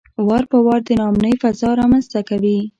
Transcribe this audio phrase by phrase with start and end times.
[0.27, 2.57] وار په وار د ناامنۍ فضا رامنځته کوي.